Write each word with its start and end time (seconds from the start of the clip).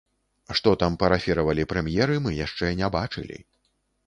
Што 0.59 0.71
там 0.83 0.95
парафіравалі 1.03 1.67
прэм'еры, 1.75 2.17
мы 2.27 2.35
яшчэ 2.39 2.71
не 2.81 2.91
бачылі. 2.97 3.39